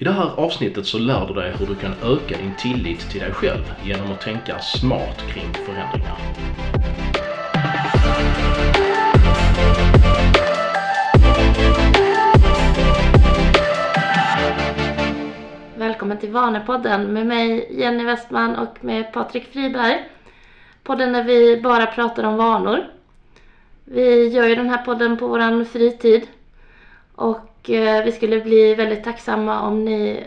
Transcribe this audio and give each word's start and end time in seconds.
I 0.00 0.04
det 0.04 0.12
här 0.12 0.30
avsnittet 0.36 0.86
så 0.86 0.98
lär 0.98 1.26
du 1.26 1.34
dig 1.34 1.52
hur 1.58 1.66
du 1.66 1.74
kan 1.74 1.92
öka 2.02 2.36
din 2.38 2.56
tillit 2.58 3.10
till 3.10 3.20
dig 3.20 3.32
själv 3.32 3.74
genom 3.84 4.12
att 4.12 4.20
tänka 4.20 4.58
smart 4.58 5.18
kring 5.28 5.52
förändringar. 5.52 6.18
Välkommen 15.76 16.18
till 16.18 16.30
Vanepodden 16.30 17.12
med 17.12 17.26
mig 17.26 17.68
Jenny 17.80 18.04
Westman 18.04 18.56
och 18.56 18.84
med 18.84 19.12
Patrik 19.12 19.52
Friberg. 19.52 20.08
Podden 20.82 21.12
där 21.12 21.24
vi 21.24 21.60
bara 21.60 21.86
pratar 21.86 22.24
om 22.24 22.36
vanor. 22.36 22.86
Vi 23.84 24.28
gör 24.28 24.46
ju 24.46 24.54
den 24.54 24.70
här 24.70 24.84
podden 24.84 25.16
på 25.16 25.28
våran 25.28 25.66
fritid. 25.66 26.26
Och 27.14 27.49
vi 27.68 28.12
skulle 28.16 28.40
bli 28.40 28.74
väldigt 28.74 29.04
tacksamma 29.04 29.60
om 29.60 29.84
ni 29.84 30.26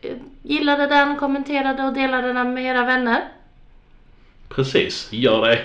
eh, 0.00 0.16
gillade 0.42 0.86
den, 0.86 1.16
kommenterade 1.16 1.82
och 1.82 1.92
delade 1.92 2.32
den 2.32 2.54
med 2.54 2.64
era 2.64 2.84
vänner. 2.84 3.24
Precis, 4.48 5.08
gör 5.12 5.46
det. 5.46 5.58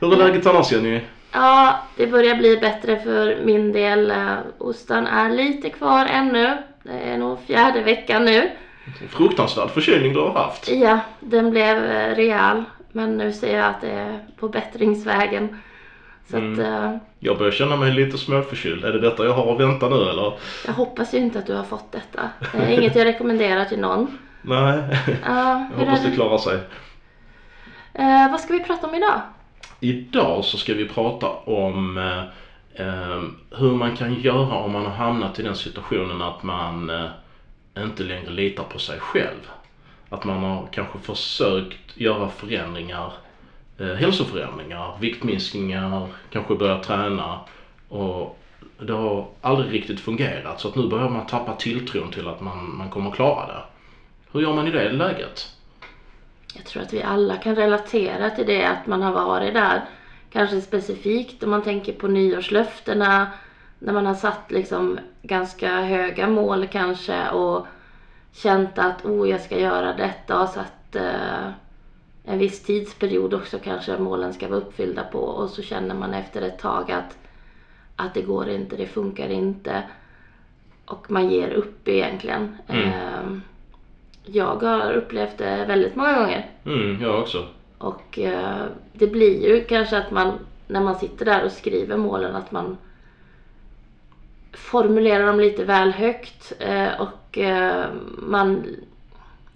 Hur 0.00 0.12
är 0.12 0.16
läget 0.16 0.46
annars 0.46 0.72
Jenny? 0.72 1.00
Ja, 1.32 1.78
det 1.96 2.06
börjar 2.06 2.36
bli 2.36 2.56
bättre 2.56 3.00
för 3.00 3.44
min 3.44 3.72
del. 3.72 4.10
Eh, 4.10 4.36
Ostan 4.58 5.06
är 5.06 5.30
lite 5.30 5.70
kvar 5.70 6.06
ännu. 6.06 6.56
Det 6.82 6.92
är 6.92 7.18
nog 7.18 7.38
fjärde 7.46 7.80
veckan 7.80 8.24
nu. 8.24 8.50
Fruktansvärd 9.08 9.70
förkylning 9.70 10.12
du 10.12 10.20
har 10.20 10.32
haft. 10.32 10.68
Ja, 10.68 11.00
den 11.20 11.50
blev 11.50 11.84
eh, 11.84 12.14
rejäl. 12.14 12.64
Men 12.92 13.16
nu 13.16 13.32
ser 13.32 13.56
jag 13.56 13.66
att 13.66 13.80
det 13.80 13.90
är 13.90 14.18
på 14.36 14.48
bättringsvägen. 14.48 15.58
Så 16.30 16.36
att, 16.36 16.58
eh, 16.58 16.96
Jag 17.18 17.38
börjar 17.38 17.52
känna 17.52 17.76
mig 17.76 17.92
lite 17.92 18.18
småförkyld. 18.18 18.84
Är 18.84 18.92
det 18.92 19.00
detta 19.00 19.24
jag 19.24 19.32
har 19.32 19.52
att 19.54 19.60
vänta 19.60 19.88
nu 19.88 19.96
eller? 19.96 20.32
jag 20.66 20.72
hoppas 20.72 21.14
ju 21.14 21.18
inte 21.18 21.38
att 21.38 21.46
du 21.46 21.54
har 21.54 21.64
fått 21.64 21.92
detta. 21.92 22.30
Det 22.52 22.58
är 22.58 22.68
inget 22.78 22.96
jag 22.96 23.04
rekommenderar 23.04 23.64
till 23.64 23.80
någon. 23.80 24.18
Nej, 24.42 24.82
Ja, 25.24 25.66
jag 25.72 25.78
hoppas 25.78 26.04
det 26.04 26.10
klarar 26.10 26.38
sig. 26.38 26.58
Eh, 27.94 28.30
vad 28.30 28.40
ska 28.40 28.52
vi 28.52 28.60
prata 28.64 28.86
om 28.86 28.94
idag? 28.94 29.20
Idag 29.80 30.44
så 30.44 30.58
ska 30.58 30.74
vi 30.74 30.88
prata 30.88 31.28
om 31.28 31.98
eh, 31.98 33.22
hur 33.58 33.74
man 33.74 33.96
kan 33.96 34.20
göra 34.20 34.54
om 34.56 34.72
man 34.72 34.84
har 34.84 34.92
hamnat 34.92 35.38
i 35.38 35.42
den 35.42 35.56
situationen 35.56 36.22
att 36.22 36.42
man 36.42 36.90
inte 37.78 38.02
längre 38.02 38.30
litar 38.30 38.64
på 38.64 38.78
sig 38.78 39.00
själv. 39.00 39.50
Att 40.08 40.24
man 40.24 40.38
har 40.38 40.68
kanske 40.72 40.98
försökt 40.98 41.96
göra 41.96 42.28
förändringar, 42.28 43.12
Eh, 43.78 43.94
hälsoförändringar, 43.94 44.96
viktminskningar, 45.00 46.08
kanske 46.30 46.54
börja 46.54 46.78
träna 46.78 47.40
och 47.88 48.38
det 48.80 48.92
har 48.92 49.26
aldrig 49.40 49.72
riktigt 49.72 50.00
fungerat 50.00 50.60
så 50.60 50.68
att 50.68 50.76
nu 50.76 50.88
börjar 50.88 51.08
man 51.08 51.26
tappa 51.26 51.54
tilltron 51.54 52.10
till 52.10 52.28
att 52.28 52.40
man, 52.40 52.76
man 52.76 52.90
kommer 52.90 53.10
klara 53.10 53.46
det. 53.46 53.62
Hur 54.32 54.40
gör 54.40 54.54
man 54.54 54.68
i 54.68 54.70
det 54.70 54.92
läget? 54.92 55.48
Jag 56.54 56.64
tror 56.64 56.82
att 56.82 56.92
vi 56.92 57.02
alla 57.02 57.36
kan 57.36 57.56
relatera 57.56 58.30
till 58.30 58.46
det 58.46 58.64
att 58.64 58.86
man 58.86 59.02
har 59.02 59.12
varit 59.12 59.54
där. 59.54 59.84
Kanske 60.32 60.60
specifikt 60.60 61.42
om 61.42 61.50
man 61.50 61.62
tänker 61.62 61.92
på 61.92 62.08
nyårslöftena. 62.08 63.32
När 63.78 63.92
man 63.92 64.06
har 64.06 64.14
satt 64.14 64.50
liksom 64.50 64.98
ganska 65.22 65.80
höga 65.80 66.28
mål 66.28 66.66
kanske 66.66 67.28
och 67.30 67.66
känt 68.32 68.78
att 68.78 69.04
oh, 69.04 69.30
jag 69.30 69.40
ska 69.40 69.58
göra 69.58 69.92
detta 69.92 70.42
och 70.42 70.48
satt 70.48 70.96
eh, 70.96 71.50
en 72.24 72.38
viss 72.38 72.62
tidsperiod 72.62 73.34
också 73.34 73.58
kanske 73.58 73.98
målen 73.98 74.32
ska 74.32 74.48
vara 74.48 74.60
uppfyllda 74.60 75.04
på 75.04 75.18
och 75.18 75.50
så 75.50 75.62
känner 75.62 75.94
man 75.94 76.14
efter 76.14 76.42
ett 76.42 76.58
tag 76.58 76.90
att, 76.90 77.18
att 77.96 78.14
det 78.14 78.22
går 78.22 78.48
inte, 78.48 78.76
det 78.76 78.86
funkar 78.86 79.28
inte. 79.28 79.82
Och 80.86 81.10
man 81.10 81.30
ger 81.30 81.50
upp 81.50 81.88
egentligen. 81.88 82.56
Mm. 82.68 82.88
Ehm, 82.88 83.42
jag 84.24 84.62
har 84.62 84.92
upplevt 84.92 85.38
det 85.38 85.64
väldigt 85.68 85.96
många 85.96 86.14
gånger. 86.18 86.50
Mm, 86.64 87.02
jag 87.02 87.20
också. 87.20 87.46
Och 87.78 88.18
eh, 88.18 88.64
det 88.92 89.06
blir 89.06 89.48
ju 89.48 89.64
kanske 89.64 89.98
att 89.98 90.10
man 90.10 90.38
när 90.66 90.80
man 90.80 90.94
sitter 90.94 91.24
där 91.24 91.44
och 91.44 91.52
skriver 91.52 91.96
målen 91.96 92.36
att 92.36 92.50
man 92.50 92.76
formulerar 94.52 95.26
dem 95.26 95.40
lite 95.40 95.64
väl 95.64 95.92
högt 95.92 96.52
eh, 96.58 97.00
och 97.00 97.38
eh, 97.38 97.84
man, 98.18 98.66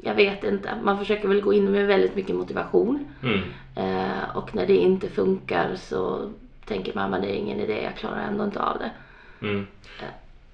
jag 0.03 0.15
vet 0.15 0.45
inte, 0.45 0.79
man 0.83 0.99
försöker 0.99 1.29
väl 1.29 1.41
gå 1.41 1.53
in 1.53 1.71
med 1.71 1.87
väldigt 1.87 2.17
mycket 2.17 2.37
motivation. 2.37 3.09
Mm. 3.23 3.41
Eh, 3.75 4.37
och 4.37 4.55
när 4.55 4.67
det 4.67 4.77
inte 4.77 5.09
funkar 5.09 5.77
så 5.77 6.31
tänker 6.65 6.95
man 6.95 7.15
att 7.15 7.23
det 7.23 7.29
är 7.29 7.35
ingen 7.35 7.61
idé, 7.61 7.83
jag 7.83 7.97
klarar 7.97 8.21
ändå 8.21 8.45
inte 8.45 8.63
av 8.63 8.79
det. 8.79 8.91
Mm. 9.47 9.67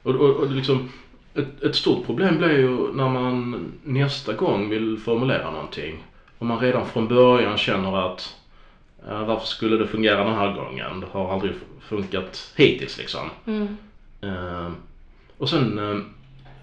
Och, 0.02 0.14
och, 0.14 0.36
och 0.36 0.50
liksom, 0.50 0.88
ett, 1.34 1.62
ett 1.62 1.74
stort 1.74 2.06
problem 2.06 2.38
blir 2.38 2.58
ju 2.58 2.92
när 2.92 3.08
man 3.08 3.64
nästa 3.82 4.32
gång 4.32 4.68
vill 4.68 4.98
formulera 4.98 5.50
någonting 5.50 6.04
och 6.38 6.46
man 6.46 6.60
redan 6.60 6.86
från 6.86 7.08
början 7.08 7.58
känner 7.58 8.12
att 8.12 8.36
eh, 9.08 9.24
varför 9.24 9.46
skulle 9.46 9.76
det 9.76 9.86
fungera 9.86 10.24
den 10.24 10.34
här 10.34 10.54
gången? 10.54 11.00
Det 11.00 11.06
har 11.12 11.32
aldrig 11.32 11.52
funkat 11.80 12.52
hittills 12.56 12.98
liksom. 12.98 13.30
Mm. 13.46 13.76
Eh, 14.20 14.70
och 15.38 15.48
sen, 15.48 15.78
eh, 15.78 15.98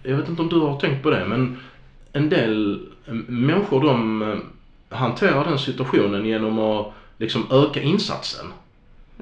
jag 0.04 0.18
vet 0.18 0.30
inte 0.30 0.42
om 0.42 0.50
du 0.50 0.60
har 0.60 0.80
tänkt 0.80 1.04
på 1.04 1.10
det 1.10 1.26
men 1.28 1.60
en 2.14 2.30
del 2.30 2.82
eh, 3.06 3.14
människor 3.14 3.82
de 3.82 4.22
eh, 4.22 4.38
hanterar 4.98 5.46
den 5.46 5.60
situationen 5.60 6.26
genom 6.26 6.60
att 6.60 6.94
liksom 7.18 7.48
öka 7.52 7.82
insatsen. 7.82 8.46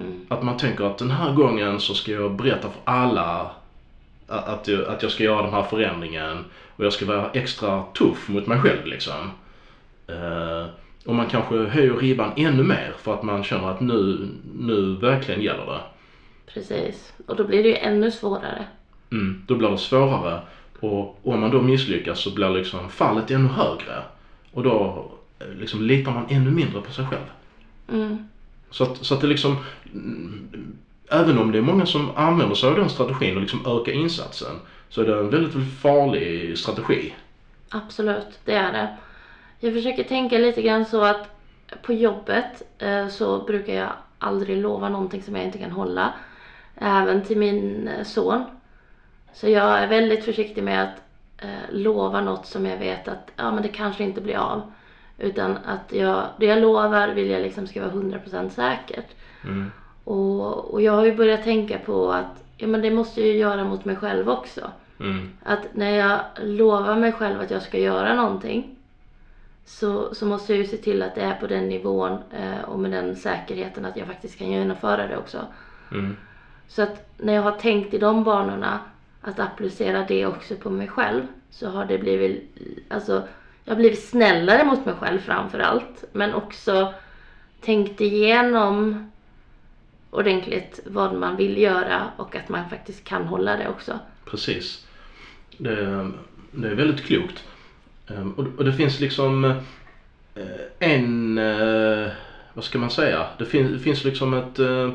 Mm. 0.02 0.25
Att 0.28 0.44
man 0.44 0.58
tänker 0.58 0.84
att 0.84 0.98
den 0.98 1.12
här 1.12 1.34
gången 1.34 1.80
så 1.80 1.94
ska 1.94 2.12
jag 2.12 2.36
berätta 2.36 2.70
för 2.70 2.81
alla 2.84 3.52
att 4.28 4.68
jag, 4.68 4.86
att 4.86 5.03
jag 5.03 5.12
ska 5.12 5.24
göra 5.24 5.42
den 5.42 5.53
här 5.53 5.64
förändringen 5.64 6.46
och 6.75 6.86
jag 6.86 6.94
ska 6.94 7.06
vara 7.06 7.31
extra 7.31 7.84
tuff 7.84 8.30
mot 8.30 8.48
mig 8.48 8.59
själv 8.59 8.86
liksom. 8.86 9.31
Eh, 10.08 10.66
och 11.06 11.16
man 11.16 11.28
kanske 11.28 11.58
höjer 11.58 11.94
ribban 11.94 12.31
ännu 12.36 12.64
mer 12.64 12.94
för 13.02 13.14
att 13.14 13.24
man 13.24 13.44
känner 13.44 13.69
att 13.69 13.81
nu, 13.81 14.28
nu 14.59 14.96
verkligen 14.96 15.42
gäller 15.42 15.66
det. 15.66 15.81
Precis, 16.54 17.14
och 17.25 17.36
då 17.36 17.44
blir 17.44 17.64
det 17.64 17.69
ju 17.69 17.75
ännu 17.75 18.12
svårare. 18.12 18.66
Mm, 19.12 19.44
då 19.48 19.56
blir 19.56 19.69
det 19.69 19.78
svårare 19.78 20.42
och 20.79 21.19
om 21.23 21.39
man 21.39 21.51
då 21.51 21.61
misslyckas 21.61 22.19
så 22.19 22.31
blir 22.33 22.49
liksom 22.49 22.89
fallet 22.89 23.31
ännu 23.31 23.47
högre. 23.47 24.03
Och 24.53 24.63
då 24.63 25.05
eh, 25.39 25.47
liksom 25.59 25.81
litar 25.81 26.11
man 26.11 26.25
ännu 26.29 26.51
mindre 26.51 26.81
på 26.81 26.91
sig 26.91 27.05
själv. 27.05 27.25
Mm. 27.91 28.27
Så 28.69 28.83
att, 28.83 29.05
så 29.05 29.13
att 29.13 29.21
det 29.21 29.27
liksom, 29.27 29.57
mm, 29.93 30.77
även 31.09 31.38
om 31.38 31.51
det 31.51 31.57
är 31.57 31.61
många 31.61 31.85
som 31.85 32.11
använder 32.15 32.55
sig 32.55 32.69
av 32.69 32.75
den 32.75 32.89
strategin 32.89 33.35
och 33.35 33.41
liksom 33.41 33.65
öka 33.65 33.91
insatsen, 33.91 34.55
så 34.89 35.01
är 35.01 35.05
det 35.05 35.19
en 35.19 35.29
väldigt, 35.29 35.55
väldigt 35.55 35.79
farlig 35.79 36.57
strategi. 36.57 37.13
Absolut, 37.69 38.39
det 38.45 38.53
är 38.53 38.73
det. 38.73 38.97
Jag 39.59 39.73
försöker 39.73 40.03
tänka 40.03 40.38
lite 40.38 40.61
grann 40.61 40.85
så 40.85 41.03
att 41.03 41.27
på 41.81 41.94
jobbet 41.94 42.63
eh, 42.77 43.07
så 43.07 43.44
brukar 43.44 43.73
jag 43.73 43.89
aldrig 44.19 44.57
lova 44.57 44.89
någonting 44.89 45.21
som 45.21 45.35
jag 45.35 45.45
inte 45.45 45.57
kan 45.57 45.71
hålla. 45.71 46.13
Även 46.75 47.23
till 47.23 47.38
min 47.38 47.88
eh, 47.88 48.03
son. 48.03 48.44
Så 49.38 49.50
jag 49.50 49.80
är 49.80 49.88
väldigt 49.88 50.25
försiktig 50.25 50.64
med 50.64 50.84
att 50.84 51.02
eh, 51.38 51.72
lova 51.72 52.22
något 52.22 52.46
som 52.46 52.66
jag 52.66 52.78
vet 52.78 53.08
att 53.08 53.31
ja, 53.36 53.52
men 53.52 53.64
det 53.64 53.70
kanske 53.70 54.03
inte 54.03 54.22
blir 54.22 54.38
av. 54.38 54.62
Utan 55.18 55.58
att 55.58 55.94
jag, 55.94 56.24
det 56.40 56.46
jag 56.46 56.59
lovar 56.62 57.08
vill 57.08 57.30
jag 57.30 57.42
liksom 57.42 57.68
ska 57.68 57.81
vara 57.81 57.92
100% 57.92 58.50
säkert. 58.50 59.16
Mm. 59.44 59.72
Och, 60.03 60.74
och 60.74 60.81
jag 60.81 60.94
har 60.94 61.06
ju 61.06 61.16
börjat 61.16 61.44
tänka 61.44 61.80
på 61.80 62.12
att 62.12 62.44
ja, 62.58 62.68
men 62.68 62.81
det 62.81 62.92
måste 62.92 63.22
jag 63.22 63.30
ju 63.30 63.38
göra 63.38 63.64
mot 63.64 63.86
mig 63.86 63.96
själv 63.96 64.30
också. 64.30 64.72
Mm. 65.00 65.30
Att 65.44 65.68
när 65.74 65.92
jag 65.92 66.19
lovar 66.44 66.96
mig 66.96 67.12
själv 67.12 67.42
att 67.42 67.52
jag 67.52 67.62
ska 67.62 67.78
göra 67.78 68.16
någonting 68.16 68.75
så, 69.66 70.16
så 70.16 70.25
måste 70.25 70.54
jag 70.54 70.59
ju 70.59 70.68
se 70.68 70.78
till 70.78 71.04
att 71.04 71.16
det 71.16 71.22
är 71.22 71.36
på 71.36 71.48
den 71.48 71.69
nivån 71.69 72.12
eh, 72.12 72.69
och 72.69 72.80
med 72.80 72.92
den 72.92 73.16
säkerheten 73.16 73.86
att 73.86 73.98
jag 73.98 74.08
faktiskt 74.08 74.38
kan 74.38 74.48
genomföra 74.48 75.08
det 75.08 75.18
också. 75.18 75.38
Mm. 75.92 76.18
Så 76.68 76.81
att 76.81 77.09
när 77.18 77.34
jag 77.34 77.42
har 77.42 77.52
tänkt 77.52 77.94
i 77.94 77.98
de 77.98 78.24
banorna 78.24 78.80
att 79.22 79.39
applicera 79.39 80.05
det 80.07 80.25
också 80.25 80.55
på 80.55 80.69
mig 80.69 80.88
själv 80.88 81.28
så 81.50 81.69
har 81.69 81.85
det 81.85 81.97
blivit, 81.97 82.57
alltså 82.89 83.27
jag 83.63 83.71
har 83.74 83.80
blivit 83.80 84.03
snällare 84.03 84.65
mot 84.65 84.86
mig 84.86 84.95
själv 84.95 85.19
framför 85.19 85.59
allt. 85.59 86.03
Men 86.12 86.33
också 86.33 86.94
tänkt 87.62 88.01
igenom 88.01 89.09
ordentligt 90.09 90.80
vad 90.86 91.13
man 91.13 91.36
vill 91.36 91.57
göra 91.57 92.12
och 92.18 92.36
att 92.36 92.50
man 92.50 92.69
faktiskt 92.69 93.03
kan 93.03 93.24
hålla 93.24 93.57
det 93.57 93.69
också. 93.69 94.00
Precis. 94.25 94.88
Det, 95.57 96.12
det 96.51 96.68
är 96.68 96.75
väldigt 96.75 97.06
klokt. 97.06 97.44
Ehm, 98.07 98.31
och, 98.31 98.45
och 98.57 98.65
det 98.65 98.74
finns 98.74 99.00
liksom 99.00 99.45
eh, 100.36 100.44
en, 100.80 101.38
eh, 101.38 102.07
vad 102.53 102.63
ska 102.63 102.80
man 102.80 102.92
säga, 102.92 103.27
det, 103.38 103.45
fin, 103.45 103.74
det 103.74 103.80
finns 103.80 104.03
liksom 104.03 104.33
ett, 104.33 104.59
eh, 104.59 104.94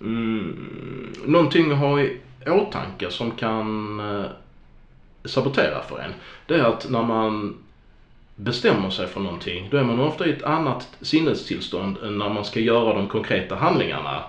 mm, 0.00 1.12
någonting 1.24 1.72
att 1.72 1.78
ha 1.78 2.00
i 2.00 2.20
åtanke 2.52 3.10
som 3.10 3.30
kan 3.30 4.00
eh, 4.00 4.26
sabotera 5.24 5.82
för 5.82 5.98
en. 5.98 6.12
Det 6.46 6.54
är 6.54 6.64
att 6.64 6.90
när 6.90 7.02
man 7.02 7.58
bestämmer 8.36 8.90
sig 8.90 9.06
för 9.06 9.20
någonting, 9.20 9.68
då 9.70 9.76
är 9.76 9.84
man 9.84 10.00
ofta 10.00 10.26
i 10.26 10.32
ett 10.32 10.42
annat 10.42 10.88
sinnestillstånd 11.00 11.98
än 12.02 12.18
när 12.18 12.28
man 12.28 12.44
ska 12.44 12.60
göra 12.60 12.94
de 12.94 13.08
konkreta 13.08 13.54
handlingarna. 13.54 14.22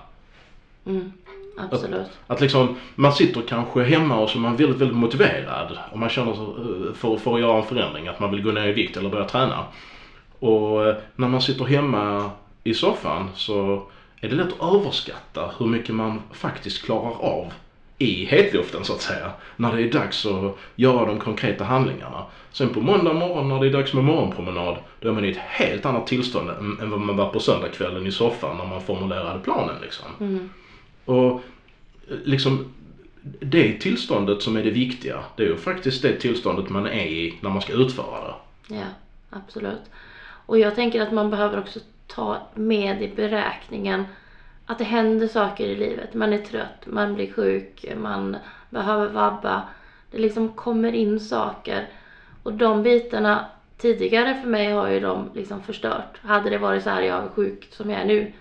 Mm. 0.86 1.12
absolut. 1.58 2.00
Att, 2.00 2.10
att 2.28 2.42
liksom, 2.42 2.75
man 2.96 3.14
sitter 3.14 3.42
kanske 3.42 3.84
hemma 3.84 4.19
och 4.19 4.30
så 4.30 4.38
är 4.38 4.42
man 4.42 4.56
väldigt, 4.56 4.81
väldigt 4.81 4.98
motiverad 4.98 5.78
och 5.92 6.00
man 6.00 6.10
känner 6.10 6.34
sig, 6.34 6.46
för, 6.96 7.18
för 7.18 7.34
att 7.34 7.40
göra 7.40 7.58
en 7.58 7.64
förändring, 7.64 8.08
att 8.08 8.19
man 8.19 8.31
vill 8.31 8.44
gå 8.44 8.52
ner 8.52 8.68
i 8.68 8.72
vikt 8.72 8.98
eller 8.98 9.10
börja 9.10 9.25
träna. 9.25 9.66
Och 10.40 10.86
eh, 10.86 10.96
när 11.16 11.28
man 11.28 11.42
sitter 11.42 11.66
hemma 11.66 12.31
i 12.64 12.74
soffan 12.74 13.30
så 13.36 13.84
är 14.22 14.30
det 14.30 14.36
lätt 14.36 14.54
att 14.60 14.75
överskatta 14.75 15.52
hur 15.60 15.66
mycket 15.66 15.96
man 15.96 16.22
faktiskt 16.31 16.86
klarar 16.86 17.22
av 17.22 17.54
i 17.98 18.26
hetluften 18.26 18.84
så 18.84 18.94
att 18.94 19.02
säga. 19.02 19.32
När 19.56 19.76
det 19.76 19.82
är 19.82 19.92
dags 19.92 20.26
att 20.26 20.58
göra 20.76 21.06
de 21.06 21.20
konkreta 21.20 21.64
handlingarna. 21.64 22.26
Sen 22.52 22.70
på 22.70 22.82
måndag 22.82 23.14
morgon 23.14 23.50
när 23.50 23.60
det 23.60 23.68
är 23.68 23.72
dags 23.72 23.94
med 23.94 24.04
morgonpromenad, 24.04 24.78
då 25.00 25.10
är 25.10 25.14
man 25.14 25.26
i 25.26 25.30
ett 25.30 25.38
helt 25.38 25.86
annat 25.86 26.08
tillstånd 26.08 26.50
än, 26.50 26.80
än 26.82 26.92
vad 26.92 27.00
man 27.00 27.18
var 27.18 27.30
på 27.30 27.40
söndagskvällen 27.40 28.08
i 28.08 28.12
soffan 28.12 28.58
när 28.58 28.66
man 28.66 28.82
formulerade 28.82 29.40
planen 29.40 29.76
liksom. 29.82 30.08
Mm. 30.20 30.50
Och 31.06 31.42
liksom 32.24 32.74
det 33.40 33.74
tillståndet 33.74 34.42
som 34.42 34.58
är 34.58 34.64
det 34.64 34.72
viktiga, 34.72 35.24
det 35.36 35.44
är 35.44 35.48
ju 35.48 35.58
faktiskt 35.58 36.02
det 36.02 36.20
tillståndet 36.20 36.70
man 36.70 36.86
är 36.86 37.06
i 37.06 37.38
när 37.42 37.50
man 37.50 37.62
ska 37.62 37.74
utföra 37.74 38.22
det. 38.22 38.76
Ja, 38.76 38.86
absolut. 39.30 39.82
Och 40.46 40.60
jag 40.60 40.76
tänker 40.76 41.02
att 41.02 41.14
man 41.14 41.30
behöver 41.30 41.60
också 41.60 41.80
ta 42.08 42.48
med 42.56 43.02
i 43.02 43.08
beräkningen 43.16 44.04
att 44.68 44.78
det 44.78 44.84
händer 44.84 45.28
saker 45.28 45.66
i 45.66 45.75
livet. 45.75 46.14
Man 46.14 46.34
är 46.34 46.38
trött, 46.38 46.86
man 46.86 47.16
blir 47.16 47.34
sjuk, 47.34 47.86
man 47.98 48.38
behöver 48.69 49.08
vabba. 49.10 49.62
Det 50.12 50.18
liksom 50.18 50.50
kommer 50.50 50.92
in 50.92 51.19
saker. 51.19 51.88
Och 52.44 52.54
de 52.54 52.84
bitarna 52.84 53.46
tidigare 53.78 54.36
för 54.42 54.50
mig 54.50 54.72
har 54.72 54.88
ju 54.90 55.00
de 55.00 55.30
liksom 55.34 55.62
förstört. 55.64 56.18
Hade 56.22 56.50
det 56.50 56.58
varit 56.58 56.84
så 56.84 56.90
här 56.90 57.02
jag 57.02 57.24
är 57.24 57.30
sjuk 57.30 57.68
som 57.72 57.90
jag 57.90 58.02
är 58.02 58.06
nu, 58.06 58.31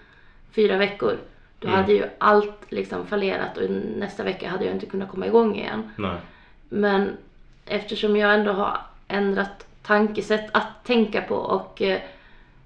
fyra 0.55 0.77
veckor. 0.77 1.17
Då 1.59 1.69
Mm. 1.69 1.81
hade 1.81 1.93
ju 1.93 2.05
allt 2.19 2.73
liksom 2.73 3.07
fallerat 3.07 3.57
och 3.57 3.71
nästa 3.97 4.23
vecka 4.23 4.49
hade 4.49 4.65
jag 4.65 4.75
inte 4.75 4.87
kunnat 4.87 5.11
komma 5.11 5.27
igång 5.27 5.57
igen. 5.57 5.91
Nej. 5.97 6.17
Men 6.69 7.17
eftersom 7.67 8.17
jag 8.17 8.35
ändå 8.35 8.53
har 8.53 8.81
ändrat 9.09 9.67
tankesätt 9.83 10.49
att 10.53 10.85
tänka 10.85 11.21
på 11.23 11.35
och 11.35 11.83
eh, 11.83 12.01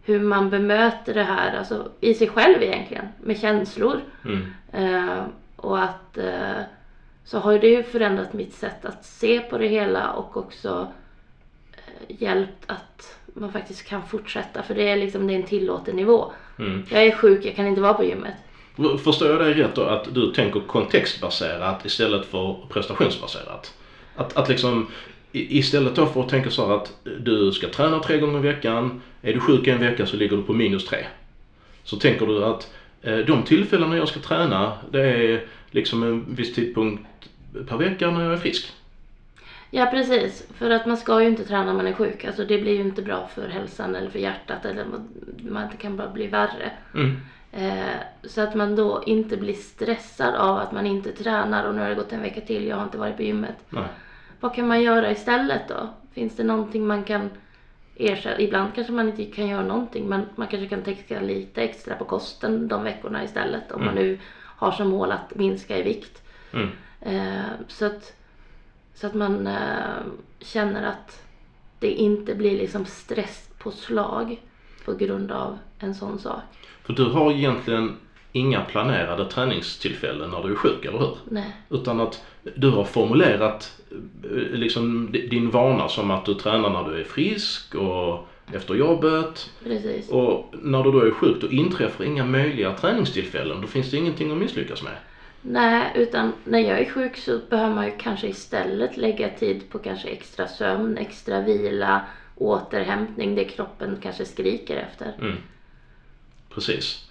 hur 0.02 0.20
man 0.20 0.50
bemöter 0.50 1.14
det 1.14 1.22
här, 1.22 1.58
alltså 1.58 1.88
i 2.00 2.14
sig 2.14 2.28
själv 2.28 2.62
egentligen, 2.62 3.08
med 3.20 3.40
känslor. 3.40 4.00
Mm. 4.24 4.46
Eh, 4.72 5.24
och 5.56 5.82
att 5.82 6.18
eh, 6.18 6.62
så 7.24 7.38
har 7.38 7.58
det 7.58 7.68
ju 7.68 7.82
förändrat 7.82 8.32
mitt 8.32 8.54
sätt 8.54 8.84
att 8.84 9.04
se 9.04 9.40
på 9.40 9.58
det 9.58 9.66
hela 9.66 10.10
och 10.10 10.36
också 10.36 10.92
eh, 11.72 12.22
hjälpt 12.22 12.64
att 12.66 13.16
man 13.34 13.52
faktiskt 13.52 13.86
kan 13.86 14.02
fortsätta 14.06 14.62
för 14.62 14.74
det 14.74 14.88
är 14.88 14.96
liksom 14.96 15.26
det 15.26 15.32
är 15.32 15.36
en 15.36 15.42
tillåten 15.42 15.96
nivå. 15.96 16.32
Mm. 16.58 16.82
Jag 16.90 17.06
är 17.06 17.12
sjuk, 17.12 17.44
jag 17.44 17.56
kan 17.56 17.66
inte 17.66 17.80
vara 17.80 17.94
på 17.94 18.04
gymmet. 18.04 18.34
Förstår 19.04 19.28
jag 19.28 19.40
dig 19.40 19.54
rätt 19.54 19.74
då 19.74 19.82
att 19.82 20.14
du 20.14 20.32
tänker 20.32 20.60
kontextbaserat 20.60 21.84
istället 21.86 22.26
för 22.26 22.56
prestationsbaserat? 22.68 23.74
Att, 24.16 24.36
att 24.36 24.48
liksom 24.48 24.86
istället 25.32 25.96
då 25.96 26.06
för 26.06 26.20
att 26.20 26.28
tänka 26.28 26.50
så 26.50 26.66
här 26.66 26.74
att 26.74 26.92
du 27.20 27.52
ska 27.52 27.68
träna 27.68 27.98
tre 27.98 28.18
gånger 28.18 28.38
i 28.38 28.42
veckan, 28.42 29.02
är 29.22 29.32
du 29.32 29.40
sjuk 29.40 29.66
en 29.66 29.80
vecka 29.80 30.06
så 30.06 30.16
ligger 30.16 30.36
du 30.36 30.42
på 30.42 30.52
minus 30.52 30.84
tre. 30.84 31.06
Så 31.84 31.96
tänker 31.96 32.26
du 32.26 32.44
att 32.44 32.72
eh, 33.02 33.18
de 33.18 33.42
tillfällen 33.42 33.90
när 33.90 33.96
jag 33.96 34.08
ska 34.08 34.20
träna, 34.20 34.72
det 34.90 35.00
är 35.00 35.44
liksom 35.70 36.02
en 36.02 36.34
viss 36.34 36.54
tidpunkt 36.54 37.02
per 37.68 37.76
vecka 37.76 38.10
när 38.10 38.24
jag 38.24 38.32
är 38.32 38.36
frisk. 38.36 38.72
Ja 39.70 39.86
precis, 39.86 40.46
för 40.54 40.70
att 40.70 40.86
man 40.86 40.96
ska 40.96 41.22
ju 41.22 41.28
inte 41.28 41.44
träna 41.44 41.64
när 41.64 41.72
man 41.72 41.86
är 41.86 41.92
sjuk. 41.92 42.24
Alltså 42.24 42.44
det 42.44 42.58
blir 42.58 42.72
ju 42.72 42.80
inte 42.80 43.02
bra 43.02 43.30
för 43.34 43.48
hälsan 43.48 43.94
eller 43.94 44.10
för 44.10 44.18
hjärtat 44.18 44.64
eller 44.64 44.84
man 45.50 45.68
kan 45.68 45.96
bara 45.96 46.08
bli 46.08 46.26
värre. 46.26 46.72
Mm. 46.94 47.16
Eh, 47.52 48.00
så 48.22 48.40
att 48.40 48.54
man 48.54 48.76
då 48.76 49.02
inte 49.06 49.36
blir 49.36 49.54
stressad 49.54 50.34
av 50.34 50.58
att 50.58 50.72
man 50.72 50.86
inte 50.86 51.12
tränar 51.12 51.64
och 51.64 51.74
nu 51.74 51.80
har 51.80 51.88
det 51.88 51.94
gått 51.94 52.12
en 52.12 52.22
vecka 52.22 52.40
till, 52.40 52.66
jag 52.66 52.76
har 52.76 52.84
inte 52.84 52.98
varit 52.98 53.16
på 53.16 53.22
gymmet. 53.22 53.56
Nej. 53.68 53.84
Vad 54.40 54.54
kan 54.54 54.68
man 54.68 54.82
göra 54.82 55.10
istället 55.10 55.68
då? 55.68 55.88
Finns 56.12 56.36
det 56.36 56.44
någonting 56.44 56.86
man 56.86 57.04
kan 57.04 57.30
ersätta? 57.96 58.40
Ibland 58.40 58.74
kanske 58.74 58.92
man 58.92 59.08
inte 59.08 59.24
kan 59.24 59.48
göra 59.48 59.64
någonting 59.64 60.08
men 60.08 60.26
man 60.36 60.48
kanske 60.48 60.68
kan 60.68 60.82
tänka 60.82 61.20
lite 61.20 61.62
extra 61.62 61.94
på 61.96 62.04
kosten 62.04 62.68
de 62.68 62.82
veckorna 62.82 63.24
istället 63.24 63.72
om 63.72 63.84
man 63.84 63.94
nu 63.94 64.18
har 64.60 64.72
som 64.72 64.88
mål 64.88 65.12
att 65.12 65.34
minska 65.34 65.78
i 65.78 65.82
vikt. 65.82 66.22
Mm. 66.52 66.68
Eh, 67.00 67.50
så, 67.68 67.86
att, 67.86 68.16
så 68.94 69.06
att 69.06 69.14
man 69.14 69.46
eh, 69.46 70.02
känner 70.38 70.82
att 70.82 71.22
det 71.78 71.90
inte 71.90 72.34
blir 72.34 72.58
liksom 72.58 72.84
stresspåslag 72.84 74.40
på 74.84 74.94
grund 74.94 75.32
av 75.32 75.58
en 75.78 75.94
sån 75.94 76.18
sak. 76.18 76.42
För 76.82 76.92
du 76.92 77.04
har 77.04 77.32
egentligen 77.32 77.96
inga 78.32 78.60
planerade 78.60 79.24
träningstillfällen 79.30 80.30
när 80.30 80.42
du 80.42 80.52
är 80.52 80.56
sjuk, 80.56 80.84
eller 80.84 80.98
hur? 80.98 81.16
Nej, 81.30 81.52
Utan 81.70 82.00
att 82.00 82.24
du 82.56 82.70
har 82.70 82.84
formulerat 82.84 83.80
eh, 84.24 84.30
liksom 84.52 85.12
di- 85.12 85.26
din 85.28 85.50
vana 85.50 85.88
som 85.88 86.10
att 86.10 86.24
du 86.24 86.34
tränar 86.34 86.70
när 86.70 86.90
du 86.92 87.00
är 87.00 87.04
frisk 87.04 87.74
och 87.74 88.28
efter 88.52 88.74
jobbet. 88.74 89.50
precis. 89.64 90.08
Och 90.08 90.54
när 90.62 90.82
du 90.82 90.92
då 90.92 91.00
är 91.00 91.10
sjuk 91.10 91.40
då 91.40 91.50
inträffar 91.50 92.04
inga 92.04 92.24
möjliga 92.24 92.72
träningstillfällen. 92.72 93.60
Då 93.60 93.66
finns 93.66 93.90
det 93.90 93.96
ingenting 93.96 94.32
att 94.32 94.38
misslyckas 94.38 94.82
med. 94.82 94.96
Nej, 95.42 95.92
utan 95.94 96.32
när 96.44 96.58
jag 96.58 96.80
är 96.80 96.84
sjuk 96.84 97.16
så 97.16 97.38
behöver 97.50 97.74
man 97.74 97.86
ju 97.86 97.92
kanske 97.98 98.28
istället 98.28 98.96
lägga 98.96 99.28
tid 99.28 99.70
på 99.70 99.78
kanske 99.78 100.08
extra 100.08 100.48
sömn, 100.48 100.96
extra 100.98 101.40
vila, 101.40 102.02
återhämtning, 102.36 103.34
det 103.34 103.44
kroppen 103.44 103.98
kanske 104.02 104.24
skriker 104.24 104.76
efter. 104.76 105.14
Mm. 105.20 105.36
Precis. 106.54 107.09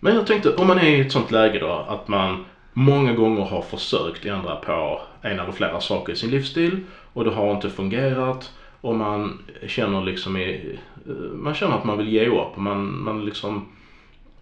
Men 0.00 0.14
jag 0.14 0.26
tänkte, 0.26 0.54
om 0.54 0.66
man 0.66 0.78
är 0.78 0.90
i 0.90 1.00
ett 1.00 1.12
sånt 1.12 1.30
läge 1.30 1.58
då 1.58 1.86
att 1.88 2.08
man 2.08 2.44
många 2.72 3.12
gånger 3.12 3.44
har 3.44 3.62
försökt 3.62 4.26
ändra 4.26 4.56
på 4.56 5.00
en 5.22 5.40
eller 5.40 5.52
flera 5.52 5.80
saker 5.80 6.12
i 6.12 6.16
sin 6.16 6.30
livsstil 6.30 6.84
och 7.12 7.24
det 7.24 7.30
har 7.30 7.54
inte 7.54 7.70
fungerat 7.70 8.52
och 8.80 8.94
man 8.94 9.42
känner 9.66 10.02
liksom 10.02 10.36
i, 10.36 10.78
eh, 11.06 11.12
man 11.32 11.54
känner 11.54 11.76
att 11.76 11.84
man 11.84 11.98
vill 11.98 12.08
ge 12.08 12.26
upp 12.26 12.56
man, 12.56 13.02
man 13.02 13.24
liksom 13.24 13.68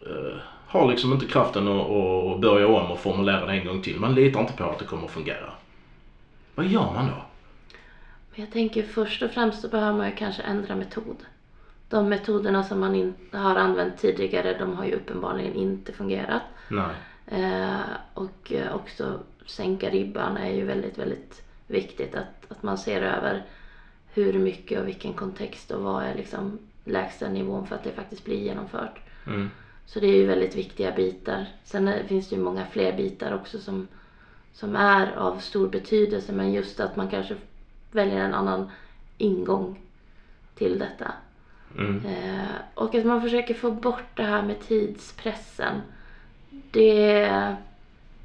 uh, 0.06 0.36
har 0.66 0.88
liksom 0.90 1.12
inte 1.12 1.26
kraften 1.26 1.68
att, 1.68 1.90
att 1.90 2.40
börja 2.40 2.66
om 2.66 2.90
och 2.90 2.98
formulera 2.98 3.46
det 3.46 3.52
en 3.52 3.66
gång 3.66 3.82
till. 3.82 4.00
Man 4.00 4.14
litar 4.14 4.40
inte 4.40 4.52
på 4.52 4.64
att 4.64 4.78
det 4.78 4.84
kommer 4.84 5.04
att 5.04 5.10
fungera. 5.10 5.52
Vad 6.54 6.66
gör 6.66 6.92
man 6.92 7.06
då? 7.06 7.24
Jag 8.34 8.52
tänker 8.52 8.82
först 8.82 9.22
och 9.22 9.30
främst 9.30 9.60
så 9.60 9.68
behöver 9.68 9.98
man 9.98 10.06
ju 10.06 10.14
kanske 10.16 10.42
ändra 10.42 10.74
metod. 10.74 11.16
De 11.88 12.08
metoderna 12.08 12.64
som 12.64 12.80
man 12.80 12.94
inte 12.94 13.38
har 13.38 13.56
använt 13.56 13.98
tidigare, 13.98 14.58
de 14.58 14.76
har 14.76 14.84
ju 14.84 14.92
uppenbarligen 14.92 15.54
inte 15.54 15.92
fungerat. 15.92 16.42
Eh, 17.26 17.80
och 18.14 18.52
eh, 18.52 18.74
också 18.74 19.20
sänka 19.46 19.90
ribban 19.90 20.36
är 20.36 20.54
ju 20.54 20.64
väldigt, 20.64 20.98
väldigt 20.98 21.42
viktigt. 21.66 22.14
Att, 22.14 22.52
att 22.52 22.62
man 22.62 22.78
ser 22.78 23.02
över 23.02 23.42
hur 24.14 24.38
mycket 24.38 24.80
och 24.80 24.88
vilken 24.88 25.12
kontext 25.12 25.70
och 25.70 25.82
vad 25.82 26.02
är 26.02 26.14
liksom 26.14 26.58
lägsta 26.84 27.28
nivån 27.28 27.66
för 27.66 27.74
att 27.74 27.84
det 27.84 27.92
faktiskt 27.92 28.24
blir 28.24 28.38
genomfört. 28.38 29.00
Mm. 29.26 29.50
Så 29.86 30.00
det 30.00 30.06
är 30.06 30.16
ju 30.16 30.26
väldigt 30.26 30.56
viktiga 30.56 30.92
bitar. 30.92 31.46
Sen 31.64 31.90
finns 32.06 32.28
det 32.28 32.36
ju 32.36 32.42
många 32.42 32.66
fler 32.66 32.96
bitar 32.96 33.34
också 33.34 33.58
som, 33.58 33.88
som 34.52 34.76
är 34.76 35.16
av 35.16 35.38
stor 35.38 35.68
betydelse. 35.68 36.32
Men 36.32 36.52
just 36.52 36.80
att 36.80 36.96
man 36.96 37.08
kanske 37.08 37.36
väljer 37.92 38.24
en 38.24 38.34
annan 38.34 38.70
ingång 39.18 39.80
till 40.54 40.78
detta. 40.78 41.12
Mm. 41.78 42.02
Eh, 42.06 42.48
och 42.74 42.94
att 42.94 43.04
man 43.04 43.22
försöker 43.22 43.54
få 43.54 43.70
bort 43.70 44.16
det 44.16 44.22
här 44.22 44.42
med 44.42 44.60
tidspressen. 44.60 45.82
Det, 46.50 47.56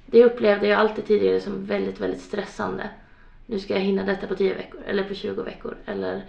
det 0.06 0.26
upplevde 0.26 0.68
jag 0.68 0.80
alltid 0.80 1.06
tidigare 1.08 1.42
som 1.42 1.66
väldigt, 1.66 2.00
väldigt 2.00 2.22
stressande. 2.22 2.90
Nu 3.46 3.60
ska 3.60 3.74
jag 3.74 3.82
hinna 3.82 4.04
detta 4.04 4.28
på 4.28 4.36
10 4.36 4.54
veckor 4.54 4.82
eller 4.88 5.04
på 5.04 5.14
20 5.14 5.44
veckor. 5.44 5.76
Eller 5.86 6.22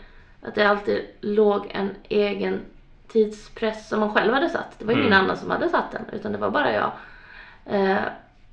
att 0.42 0.54
det 0.54 0.68
alltid 0.68 1.02
låg 1.20 1.66
en 1.70 1.90
egen 2.08 2.60
tidspress 3.08 3.88
som 3.88 4.00
man 4.00 4.14
själv 4.14 4.32
hade 4.34 4.48
satt. 4.48 4.78
Det 4.78 4.84
var 4.84 4.92
ingen 4.92 5.06
Mm. 5.06 5.18
annan 5.18 5.36
som 5.36 5.50
hade 5.50 5.68
satt 5.68 5.92
den 5.92 6.04
utan 6.12 6.32
det 6.32 6.38
var 6.38 6.50
bara 6.50 6.72
jag. 6.72 6.92
Eh, 7.66 8.02